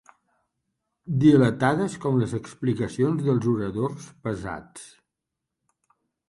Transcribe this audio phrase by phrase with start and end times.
[1.23, 4.89] Dilatades com les explicacions dels oradors pesats.